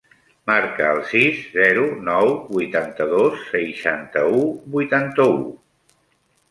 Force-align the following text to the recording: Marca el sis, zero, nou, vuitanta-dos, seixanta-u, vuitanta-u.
Marca 0.51 0.85
el 0.93 1.01
sis, 1.09 1.41
zero, 1.57 1.83
nou, 2.07 2.31
vuitanta-dos, 2.57 3.45
seixanta-u, 3.53 4.43
vuitanta-u. 4.79 5.39